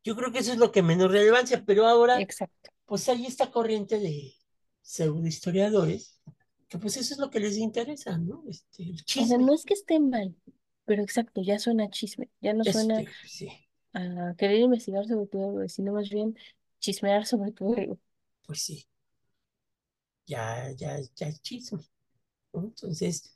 [0.05, 2.71] Yo creo que eso es lo que menos relevancia, pero ahora, Exacto.
[2.87, 4.35] pues hay esta corriente de
[4.83, 6.21] pseudohistoriadores,
[6.69, 8.45] que pues eso es lo que les interesa, ¿no?
[8.49, 9.39] Este, el O sea, chisme.
[9.39, 10.35] no es que esté mal,
[10.85, 13.49] pero exacto, ya suena chisme, ya no suena Este, sí,
[13.95, 16.37] a querer investigar sobre tu héroe, sino más bien
[16.81, 17.99] chismear sobre tu héroe.
[18.47, 18.87] pues sí,
[20.27, 21.81] ya, ya, ya es chisme,
[22.53, 22.65] ¿no?
[22.65, 23.35] Entonces,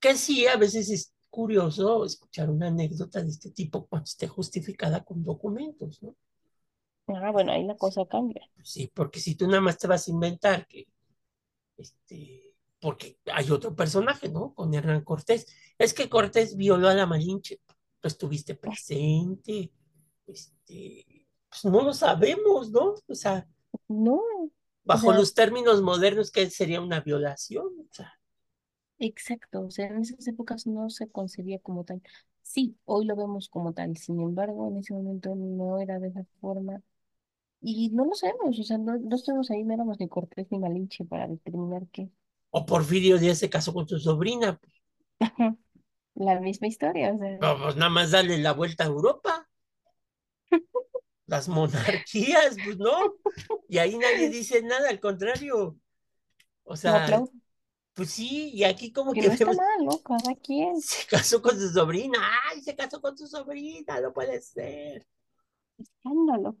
[0.00, 5.04] que sí, a veces es curioso escuchar una anécdota de este tipo cuando esté justificada
[5.04, 6.16] con documentos, ¿no?
[7.08, 8.42] Ah, bueno, ahí la cosa cambia.
[8.54, 10.86] Pues sí, porque si tú nada más te vas a inventar que,
[11.76, 14.54] este, porque hay otro personaje, ¿no?
[14.54, 15.46] Con Hernán Cortés.
[15.78, 17.60] Es que Cortés violó a la Malinche.
[18.00, 19.72] Tú estuviste presente.
[20.26, 22.94] Este, pues no lo sabemos, ¿no?
[23.06, 23.48] O sea,
[23.88, 24.50] No, o
[24.84, 27.66] bajo sea, los términos modernos, ¿qué sería una violación?
[27.66, 28.17] O sea,
[28.98, 32.02] exacto, o sea, en esas épocas no se concebía como tal.
[32.42, 36.24] Sí, hoy lo vemos como tal, sin embargo, en ese momento no era de esa
[36.40, 36.82] forma.
[37.62, 40.58] Y no lo sabemos, o sea, no, no estamos ahí, no éramos ni Cortés ni
[40.60, 42.10] Malinche para determinar qué.
[42.50, 44.60] o Porfirio Díaz se casó con su sobrina.
[46.16, 49.48] La misma historia, o sea, No, pues nada más darle la vuelta a Europa.
[51.26, 53.14] Las monarquías, pues no.
[53.68, 55.76] Y ahí nadie dice nada, al contrario.
[56.64, 57.28] O sea,
[57.98, 60.02] pues sí, y aquí como que que no está vemos, mal, ¿no?
[60.02, 62.16] Cada quien, se casó con su sobrina.
[62.48, 64.00] ¡Ay, se casó con su sobrina!
[64.00, 65.04] No puede ser.
[65.76, 66.56] escándalo.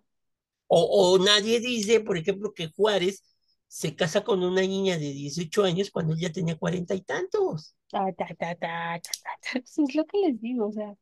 [0.66, 3.22] O, o nadie dice, por ejemplo, que Juárez
[3.68, 7.76] se casa con una niña de 18 años cuando él ya tenía cuarenta y tantos.
[7.88, 9.00] Ta, ta, ta, ta, ta,
[9.64, 10.96] es lo que les digo, o sea,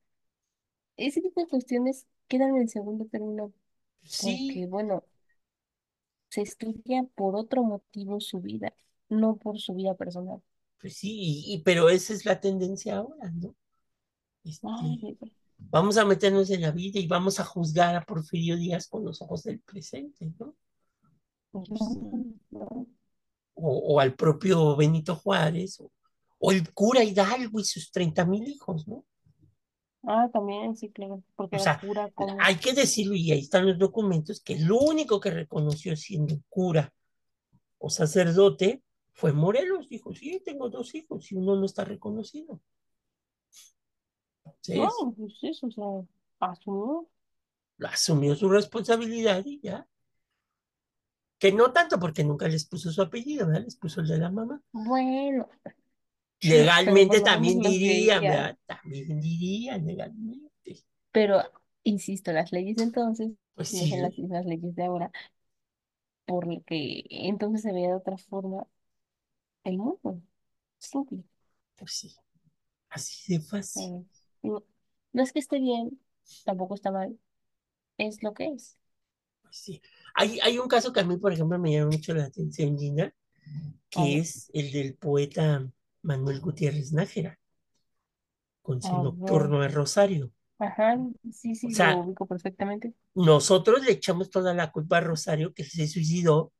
[0.99, 3.55] ese tipo de cuestiones quedan en segundo término
[4.03, 5.03] porque, Sí, bueno,
[6.29, 8.75] se estudia por otro motivo su vida,
[9.09, 10.41] no por su vida personal.
[10.81, 11.11] pues sí,
[11.47, 13.55] y, y- pero esa es la tendencia ahora, ¿no?
[14.45, 15.19] Este, ay,
[15.59, 19.23] vamos a meternos en la vida y vamos a juzgar a Porfirio Díaz con los
[19.23, 20.57] ojos del presente, ¿no?
[21.53, 21.71] Pues,
[23.55, 25.91] o, o al propio Benito Juárez, o,
[26.39, 29.05] o el cura Hidalgo y sus treinta mil hijos, ¿no?
[30.05, 32.37] Ah, también, sí, claro, porque O sea, cura como...
[32.41, 36.93] hay que decirlo, y ahí están los documentos, que lo único que reconoció siendo cura
[37.79, 38.83] o sacerdote
[39.17, 39.89] fue Morelos.
[39.89, 42.61] Dijo, sí, tengo dos hijos y uno no está reconocido.
[44.69, 45.85] No, pues eso, o sea,
[46.41, 47.09] asumió.
[47.85, 49.87] asumió su responsabilidad y ya.
[51.39, 53.65] Que no tanto porque nunca les puso su apellido, ¿verdad?
[53.65, 54.61] Les puso el de la mamá.
[54.73, 55.49] Bueno,
[56.41, 58.23] Legalmente también dirían.
[58.23, 58.59] ¿verdad?
[58.67, 60.85] También dirían legalmente.
[61.13, 61.43] Pero,
[61.83, 65.11] insisto, las leyes entonces Pues no son sí, las mismas leyes de ahora,
[66.25, 68.67] por lo que entonces se veía de otra forma
[69.67, 70.23] el mundo.
[70.79, 71.25] Simple.
[71.77, 72.15] pues sí.
[72.91, 73.85] Así de fácil.
[73.85, 74.05] Eh,
[74.43, 74.65] no,
[75.13, 76.01] no es que esté bien,
[76.45, 77.19] tampoco está mal,
[77.99, 78.79] es lo que es.
[79.43, 79.83] Pues sí.
[80.15, 83.15] Hay, hay un caso que a mí, por ejemplo, me llama mucho la atención, Gina,
[83.91, 85.71] que es el del poeta
[86.03, 87.39] Manuel Gutiérrez Nájera,
[88.63, 89.03] con su a ver.
[89.03, 90.31] Nocturno de Rosario.
[90.59, 90.99] Ajá,
[91.33, 92.95] sí, O sí, lo ubico perfectamente.
[93.15, 96.53] nosotros le echamos toda la culpa a Rosario que se suicidó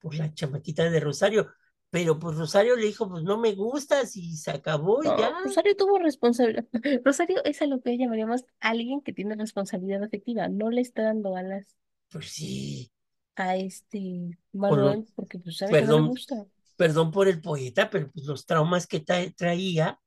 [0.00, 1.48] por la chamaquita de Rosario,
[1.94, 5.32] pero pues Rosario le dijo, pues no me gustas y se acabó y ya.
[5.32, 6.66] No, Rosario tuvo responsabilidad.
[7.04, 10.48] Rosario es a lo que llamaríamos alguien que tiene responsabilidad afectiva.
[10.48, 11.76] No le está dando alas
[12.10, 12.90] Pues sí,
[13.36, 16.46] a este Manuel porque pues sabe que no le perdón, gusta.
[16.76, 20.00] perdón por el poeta, pero pues los traumas que tra- traía,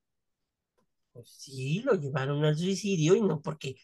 [1.13, 3.75] pues sí, lo llevaron al suicidio y no porque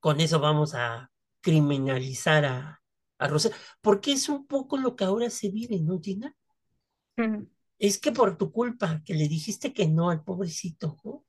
[0.00, 2.82] con eso vamos a criminalizar a,
[3.18, 6.00] a Rosario, porque es un poco lo que ahora se vive, ¿no,
[7.80, 11.24] Es que por tu culpa, que le dijiste que no al pobrecito, ¿no?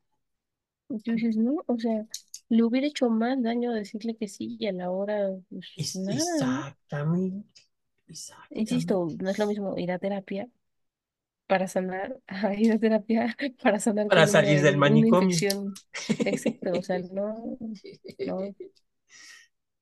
[0.89, 2.05] Dices, no, o sea,
[2.49, 6.41] le hubiera hecho más daño decirle que sí y a la hora, pues Es, nada,
[6.45, 6.69] ¿no?
[6.87, 7.61] exactamente,
[8.07, 8.99] exactamente.
[9.01, 10.47] Insisto, no es lo mismo ir a terapia
[11.47, 15.07] para sanar, a ir a terapia para sanar Para con una, salir del una manicomio.
[15.07, 15.81] infección.
[16.23, 17.57] Exacto, o sea, no,
[18.23, 18.55] no,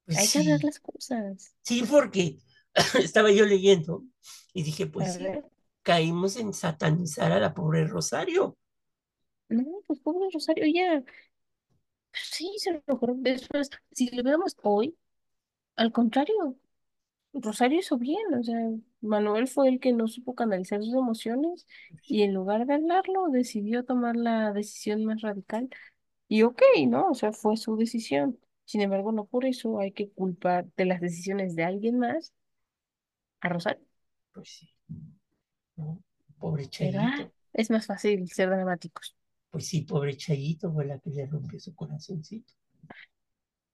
[0.05, 1.55] Pues hay que hablar sí, las cosas.
[1.63, 2.39] sí, porque
[3.03, 4.03] estaba yo leyendo
[4.53, 5.43] y dije, pues A sí, ver,
[5.87, 8.57] caímos en satanizar a la pobre Rosario.
[9.49, 11.03] no, pues pobre Rosario, ella,
[12.13, 14.97] sí, se lo después, si lo viéramos hoy,
[15.75, 16.57] al contrario,
[17.33, 18.57] Rosario hizo bien, o sea,
[19.01, 21.67] Manuel fue el que no supo canalizar sus emociones
[22.03, 25.69] y en lugar de hablarlo, decidió tomar la decisión más radical.
[26.29, 27.09] Y ok, ¿no?
[27.11, 28.39] O sea, fue su decisión.
[28.65, 32.33] Sin embargo, no por eso hay que culpar de las decisiones de alguien más
[33.41, 33.85] a Rosario.
[34.31, 34.69] Pues sí,
[35.77, 36.03] ¿no?
[36.37, 37.31] Pobre Chayito.
[37.53, 39.15] es más fácil ser dramáticos.
[39.49, 42.53] Pues sí, pobre Chayito fue la que le rompió su corazoncito.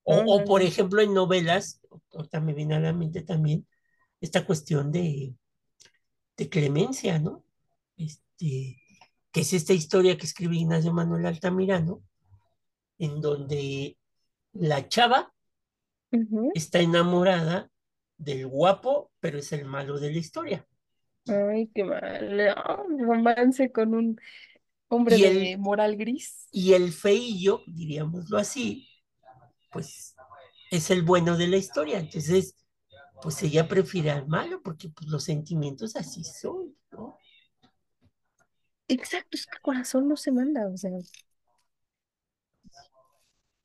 [0.04, 1.82] O, No, o no, por ejemplo, en novelas,
[2.14, 3.68] ahorita me viene a la mente también
[4.22, 5.36] esta cuestión de,
[6.38, 7.44] de clemencia, ¿no?
[7.98, 8.82] Este,
[9.32, 12.04] que es esta historia que escribe Ignacio Manuel Altamirano,
[13.00, 13.98] en donde
[14.54, 15.34] la chava
[16.54, 17.70] está enamorada
[18.18, 20.68] del guapo, pero es el malo de la historia.
[21.28, 22.40] Ay, qué mal.
[22.56, 24.20] Ah, romance con un
[24.90, 26.50] hombre Y de el, moral gris.
[26.52, 28.88] y el feillo, diríamoslo así,
[29.72, 30.16] pues
[30.72, 32.00] es el bueno de la historia.
[32.00, 32.56] Entonces,
[33.22, 37.18] pues ella prefiere al malo porque pues, los sentimientos así son, ¿no?
[38.88, 40.92] Exacto, es que el corazón no se manda, o sea,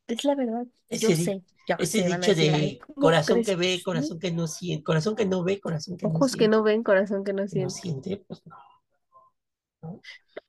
[0.07, 0.67] es la verdad.
[0.91, 4.47] Yo Ese, di- sé, yo ese dicho de ¿cómo corazón que ve, corazón que no
[4.47, 7.33] siente, corazón que no ve, corazón que no Ojos que no siente, ven, corazón que
[7.33, 7.75] no siente.
[7.75, 8.57] siente, pues no,
[9.83, 10.01] ¿no?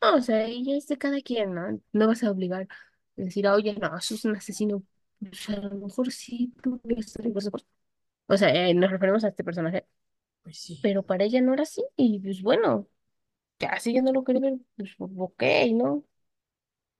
[0.01, 1.79] No, o sea, ella es de cada quien, ¿no?
[1.91, 2.67] No vas a obligar a
[3.15, 4.83] decir, oye, no, eso es un asesino.
[5.21, 6.81] O sea, a lo mejor sí tú
[7.33, 7.51] cosas.
[8.27, 9.85] O sea, eh, nos referimos a este personaje,
[10.43, 11.83] Pues sí, pero para ella no era así.
[11.95, 12.87] Y pues bueno,
[13.59, 16.05] ya si ella no lo quiere ver, pues ok, ¿no?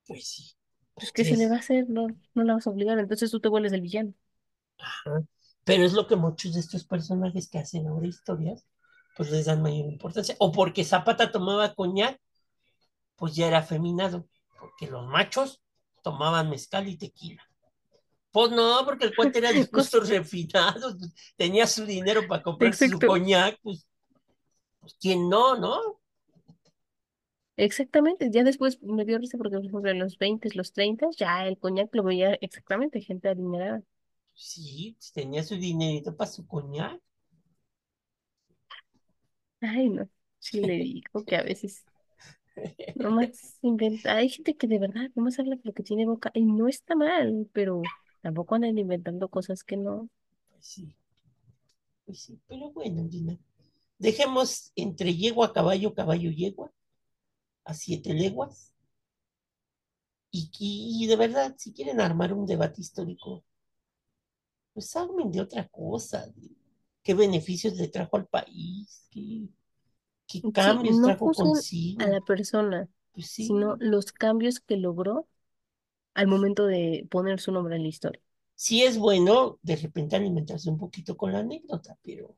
[0.05, 0.58] pues sí.
[0.99, 1.89] Pues ¿Cómo ¿qué se le va a hacer?
[1.89, 4.13] No, no la vas a obligar, entonces tú te vuelves el villano.
[4.77, 5.23] Ajá.
[5.65, 8.65] Pero es lo que muchos de estos personajes que hacen ahora historias,
[9.15, 10.35] pues les dan mayor importancia.
[10.39, 12.19] O porque Zapata tomaba coñac,
[13.17, 14.27] pues ya era afeminado,
[14.59, 15.61] porque los machos
[16.03, 17.43] tomaban mezcal y tequila.
[18.31, 22.43] Pues no, porque el cuate era de Cos- gustos refinados, pues, tenía su dinero para
[22.43, 23.87] comprarse su coñac, pues,
[24.79, 25.98] pues quién no, ¿no?
[27.65, 28.29] Exactamente.
[28.31, 31.57] Ya después me dio risa porque, por ejemplo, en los 20, los 30, ya el
[31.59, 33.83] coñac lo veía exactamente gente adinerada.
[34.33, 36.99] Sí, tenía su dinerito para su coñac.
[39.61, 40.09] Ay, no.
[40.39, 41.85] Sí le digo que a veces
[42.95, 44.15] nomás inventa.
[44.15, 47.49] Hay gente que de verdad nomás habla lo que tiene boca y no está mal,
[47.53, 47.91] pero
[48.21, 50.09] tampoco andan inventando cosas que no.
[50.51, 50.95] Pues sí,
[52.05, 53.37] pues sí, pero bueno, Gina,
[53.99, 56.71] dejemos entre yegua, caballo, caballo, yegua,
[57.65, 58.73] a siete leguas.
[60.31, 63.43] Y, y, y de verdad, si quieren armar un debate histórico,
[64.73, 66.49] pues armen de otra cosa, de
[67.03, 69.47] qué beneficios le trajo al país, qué,
[70.27, 71.53] qué Sí, cambios no trajo juzguen
[71.97, 72.07] a consigo.
[72.07, 75.27] la persona, Pues sino los cambios que logró
[76.15, 78.21] al momento de poner su nombre en la historia.
[78.53, 82.35] sí es bueno de repente alimentarse un poquito con la anécdota, pero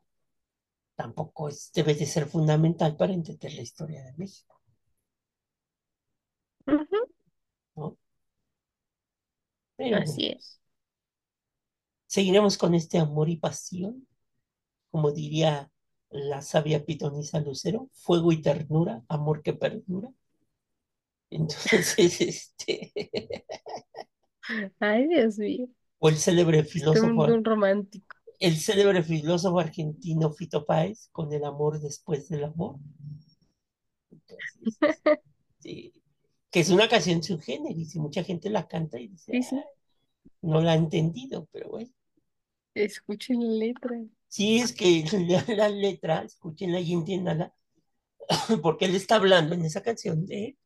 [0.95, 4.62] tampoco es, debe de ser fundamental para entender la historia de México,
[6.67, 6.99] Ujú,
[7.75, 7.97] ¿no?
[9.89, 10.60] Pero Así es.
[12.08, 14.08] seguiremos con este amor y pasión,
[14.91, 15.72] como diría
[16.10, 20.12] la sabia pitonisa Lucero, fuego y ternura, amor que perdura.
[21.32, 22.91] Entonces, este,
[24.80, 25.67] Ay, Dios mío.
[26.00, 28.15] o el célebre Este mundo filósofo, romántico.
[28.39, 32.78] el célebre filósofo argentino Fito Páez, con el amor después del amor.
[34.12, 34.41] Entonces,
[35.60, 35.94] este,
[36.51, 39.63] que es una canción sui generis y mucha gente la canta y dice, Sí, "Ah,
[40.41, 41.91] no la ha entendido, pero bueno.
[42.73, 43.97] Escuchen la letra.
[44.27, 47.53] Sí, es que lean la letra, escúchenla y entiéndanla,
[48.63, 50.57] porque él está hablando en esa canción de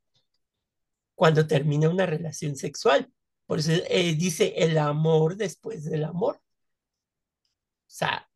[1.15, 3.11] cuando termina una relación sexual.
[3.45, 6.37] Por eso eh, dice el amor después del amor.
[6.37, 6.41] O
[7.87, 8.27] sea,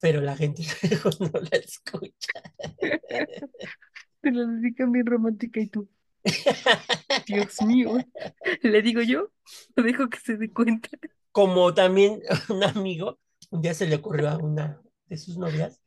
[0.00, 0.62] pero la gente
[1.20, 2.42] no la escucha.
[4.22, 5.88] Te la dedican bien romántica y tú,
[7.26, 8.06] Dios mío,
[8.62, 9.32] ¿le digo yo?
[9.76, 10.88] ¿O dejo que se dé cuenta?
[11.32, 13.18] Como también un amigo,
[13.50, 15.80] un día se le ocurrió a una de sus novias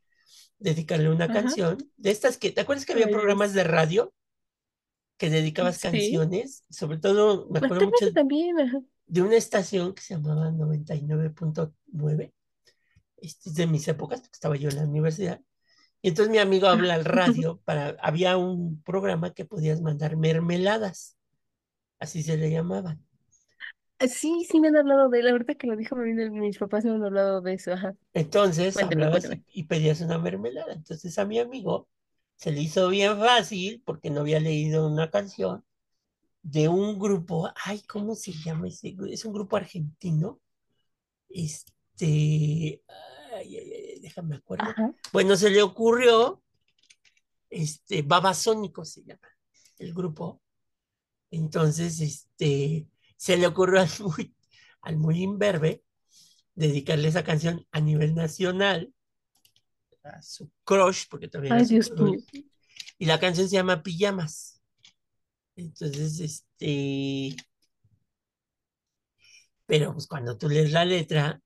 [0.58, 1.32] dedicarle una Ajá.
[1.32, 4.14] canción de estas que, ¿te acuerdas que había programas de radio
[5.18, 5.78] que dedicabas Sí.
[5.78, 6.64] canciones?
[6.70, 8.80] Sobre todo, me acuerdo mucho Actualmente también, ajá.
[9.06, 12.34] de una estación que se llamaba 99.9.
[13.18, 15.42] Este es de mis épocas, porque estaba yo en la universidad.
[16.02, 21.16] Y entonces mi amigo habla al radio para, había un programa que podías mandar mermeladas,
[21.98, 23.04] así se le llamaban.
[24.08, 25.28] Sí, sí me han hablado de él.
[25.28, 27.94] Ahorita que lo dijo, mis papás me han hablado de eso, ajá.
[28.12, 29.44] Entonces Cuéntame, hablabas cuéntame.
[29.52, 30.72] y, pedías una mermelada.
[30.72, 31.88] Entonces a mi amigo
[32.36, 35.64] se le hizo bien fácil porque no había leído una canción
[36.42, 38.96] de un grupo, ay, ¿cómo se llama ese?
[39.10, 40.40] Es un grupo argentino.
[41.28, 42.82] Este,
[43.34, 43.75] ay, ay, ay,
[44.06, 44.66] déjame acuerdo.
[44.66, 44.94] Ajá.
[45.12, 46.40] Bueno, se le ocurrió,
[47.50, 49.28] este, Babasónico se llama
[49.78, 50.40] el grupo.
[51.32, 52.86] Entonces, este,
[53.16, 54.32] se le ocurrió al muy,
[54.82, 55.82] al muy imberbe
[56.54, 58.94] dedicarle esa canción a nivel nacional
[60.04, 62.22] a su crush, porque era Ay, Dios crush,
[62.98, 64.62] y la canción se llama Pijamas.
[65.56, 67.34] Entonces, este,
[69.66, 71.42] Pero pues cuando tú lees la letra,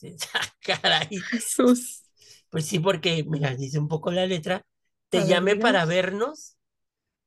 [0.60, 1.08] caray.
[1.30, 2.02] Jesús.
[2.50, 4.64] Pues sí, porque, mira, dice un poco la letra,
[5.08, 6.56] te llamé para vernos,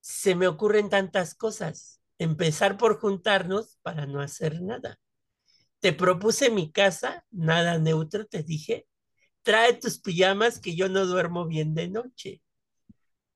[0.01, 2.01] se me ocurren tantas cosas.
[2.17, 4.99] Empezar por juntarnos para no hacer nada.
[5.79, 8.87] Te propuse mi casa, nada neutro, te dije,
[9.43, 12.41] trae tus pijamas que yo no duermo bien de noche.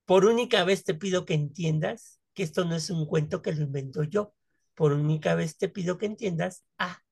[0.06, 3.64] Por única vez te pido que entiendas que esto no es un cuento que lo
[3.64, 4.34] invento yo.
[4.76, 7.03] Por única vez te pido que entiendas, ah, ah, ah,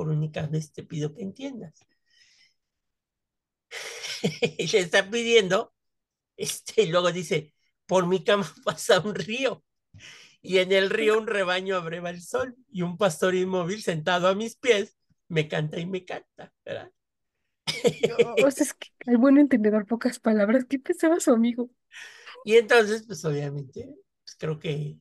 [0.00, 1.74] por única vez te pido que entiendas.
[4.72, 5.74] le está pidiendo,
[6.38, 7.52] este, y luego dice,
[7.84, 9.62] por mi cama pasa un río,
[10.40, 14.34] y en el río un rebaño abreva el sol, y un pastor inmóvil sentado a
[14.34, 14.96] mis pies
[15.28, 16.90] me canta y me canta, ¿verdad?
[17.66, 20.64] Sea, es que hay buen entendedor, pocas palabras.
[20.64, 21.68] ¿Qué pensaba su amigo?
[22.46, 23.94] Y entonces, pues obviamente,
[24.24, 24.98] pues creo que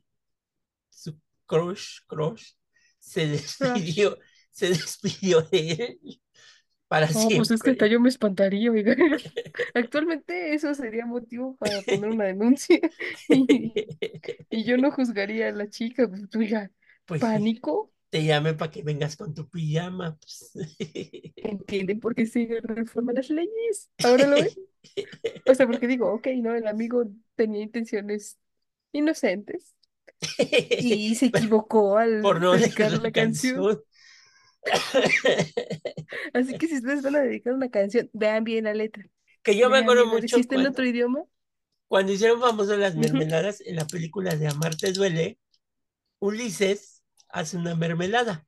[0.90, 2.52] su crush, crush,
[3.00, 4.20] se despidió,
[4.52, 5.72] se despidió de
[6.02, 6.22] él
[6.88, 7.72] para No, pues es que siempre.
[7.72, 8.96] hasta yo me espantaría, oiga.
[9.74, 12.80] Actualmente eso sería motivo para poner una denuncia
[13.28, 13.74] y,
[14.50, 16.72] y yo no juzgaría a la chica, pues, oiga,
[17.06, 20.18] Pues pánico, te llamé para que vengas con tu pijama.
[20.20, 20.52] pues.
[21.42, 23.90] ¿entienden por qué se reforman las leyes?
[24.02, 24.50] ¿Ahora lo ven?
[25.46, 28.40] O sea, porque digo, ok, no, el amigo tenía intenciones
[28.92, 29.76] inocentes
[30.78, 33.66] y se equivocó Por al no leer dedicar la la canción.
[33.66, 33.82] canción.
[36.34, 39.06] Así que si ustedes van a dedicar una canción, vean bien la letra.
[39.44, 41.24] Que yo me acuerdo mucho está en otro idioma,
[41.90, 45.40] cuando hicieron famosas las mermeladas en la película de Amarte duele,
[46.20, 48.46] Ulises hace una mermelada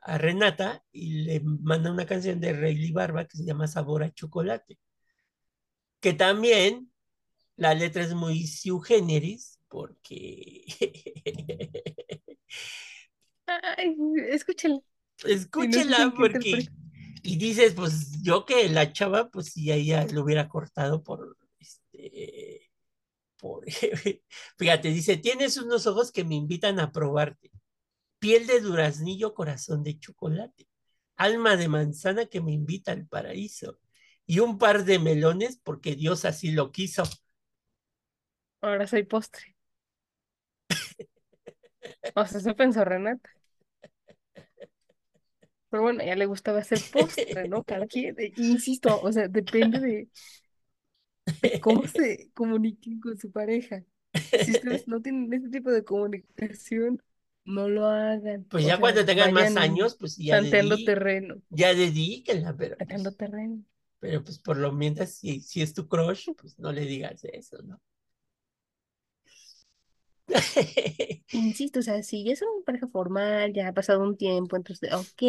[0.00, 4.14] a Renata y le manda una canción de Rayleigh Barba que se llama Sabor a
[4.14, 4.78] chocolate,
[6.00, 6.90] que también
[7.56, 10.64] la letra es muy sui generis porque
[13.46, 13.94] ay,
[14.30, 14.80] escúchenla
[15.24, 16.68] escúchela porque
[17.22, 22.70] y dices pues yo que la chava pues si ella lo hubiera cortado por este
[23.36, 23.64] por
[24.58, 27.50] fíjate dice tienes unos ojos que me invitan a probarte.
[28.20, 30.66] Piel de duraznillo corazón de chocolate.
[31.16, 33.78] Alma de manzana que me invita al paraíso.
[34.26, 37.04] Y un par de melones porque Dios así lo quiso
[38.60, 39.56] Ahora soy postre.
[42.14, 43.30] O sea, eso pensó Renata.
[45.70, 47.64] Pero bueno, a ella le gustaba hacer postre, ¿no?
[47.64, 50.08] Cada quien, insisto, o sea, depende de,
[51.42, 53.84] de cómo se comuniquen con su pareja.
[54.40, 57.02] Si ustedes no tienen ese tipo de comunicación,
[57.44, 58.48] no lo hagan.
[58.48, 62.56] pues O ya sea, cuando tengan más años pues ya tanteando dedí terreno, ya dedíquenla
[62.56, 63.62] pero tanteando pues terreno.
[64.00, 67.62] Pero pues por lo mientras, si, si es tu crush, pues no le digas eso,
[67.62, 67.80] ¿no?
[71.32, 74.92] Insisto, o sea, si ya son una pareja formal, ya ha pasado un tiempo, entonces,
[74.92, 75.22] ok,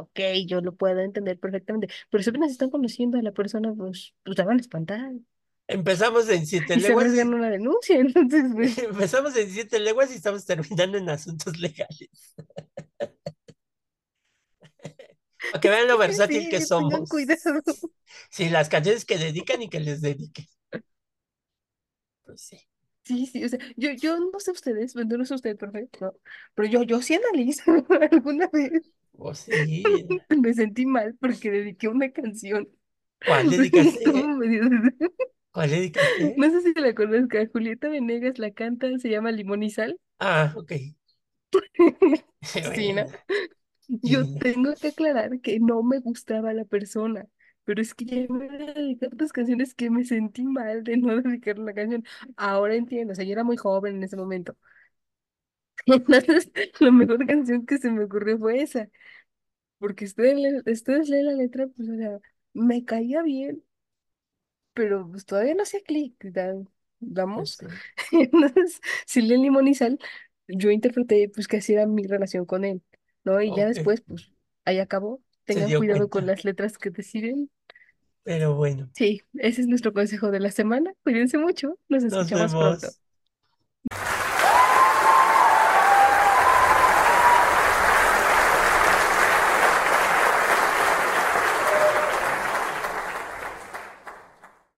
[0.00, 4.14] ok, yo lo puedo entender perfectamente, pero si apenas están conociendo a la persona, pues,
[4.24, 5.12] pues la van a espantar
[5.68, 10.10] Empezamos en siete y se leguas, arriesgan una denuncia, entonces, pues, empezamos en siete leguas
[10.12, 12.34] y estamos terminando en asuntos legales.
[15.50, 17.08] Para que vean lo versátil que sí, tengan somos.
[17.08, 17.62] cuidado.
[18.30, 20.46] Sí, las canciones que dedican y que les dediquen.
[22.24, 22.68] Pues sí.
[23.06, 26.14] Sí, sí, o sea, yo, yo no sé ustedes, no sé ustedes, perfecto, ¿no?
[26.54, 27.62] Pero yo, yo sí analizo
[28.10, 30.22] alguna vez O sí.
[30.42, 32.68] me sentí mal porque dediqué una canción.
[33.24, 34.12] ¿Cuál dedicaste?
[34.38, 34.62] Medio-
[35.50, 36.36] ¿Cuál dedicaste?
[36.36, 39.98] No sé si la conozca, Julieta Venegas la canta, se llama Limón y Sal.
[40.18, 40.72] Ah, ok.
[42.62, 43.06] Sí, ¿no?
[43.88, 47.26] Yo tengo que aclarar que no me gustaba la persona,
[47.66, 50.98] pero es que ya me voy a dedicar otras canciones que me sentí mal de
[50.98, 52.04] no dedicar la canción.
[52.38, 54.56] Ahora entiendo, o sea, yo era muy joven en ese momento.
[55.86, 56.50] Entonces,
[56.80, 58.88] la mejor canción que se me ocurrió fue esa,
[59.78, 62.20] porque ustedes, le- ustedes leen la letra, pues, o sea,
[62.54, 63.64] me caía bien,
[64.74, 66.54] pero pues todavía no hacía clic, da-
[67.00, 67.58] ¿vamos?
[67.58, 67.82] sí.
[68.12, 69.98] Entonces, si leen Limón y Sal,
[70.48, 72.82] yo interpreté, pues, que así era mi relación con él,
[73.24, 73.40] ¿no?
[73.42, 73.66] Y ya Ok.
[73.66, 74.32] después, pues,
[74.64, 75.22] ahí acabó.
[75.46, 76.26] Se Tengan dio cuidado con cuenta.
[76.26, 77.50] las letras que deciden.
[78.26, 80.92] Pero bueno, Sí, ese es nuestro consejo de la semana.
[81.02, 81.78] Cuídense mucho.
[81.88, 82.88] Nos nos escuchamos pronto.